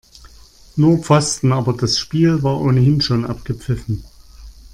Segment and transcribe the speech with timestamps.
[0.77, 4.03] Nur Pfosten, aber das Spiel war ohnehin schon abgepfiffen.